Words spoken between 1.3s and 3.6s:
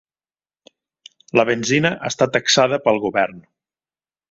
La benzina està taxada pel Govern.